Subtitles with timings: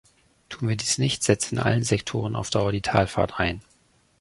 [0.49, 3.61] Tun wir dies nicht, setzt in allen Sektoren auf Dauer die Talfahrt ein.